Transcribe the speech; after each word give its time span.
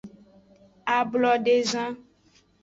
Ablodezan. 0.97 1.93